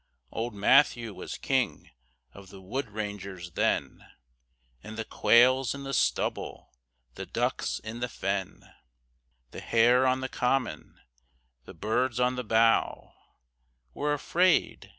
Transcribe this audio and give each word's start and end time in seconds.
Old 0.31 0.55
Matthew 0.55 1.13
was 1.13 1.37
king 1.37 1.91
of 2.33 2.49
the 2.49 2.59
wood 2.59 2.89
rangers 2.89 3.51
then; 3.51 4.03
And 4.81 4.97
the 4.97 5.05
quails 5.05 5.75
in 5.75 5.83
the 5.83 5.93
stubble, 5.93 6.73
the 7.13 7.27
ducks 7.27 7.77
in 7.77 7.99
the 7.99 8.09
fen, 8.09 8.63
The 9.51 9.61
hare 9.61 10.07
on 10.07 10.21
the 10.21 10.27
common, 10.27 10.99
the 11.65 11.75
birds 11.75 12.19
on 12.19 12.35
the 12.35 12.43
bough, 12.43 13.13
Were 13.93 14.13
afraid. 14.13 14.89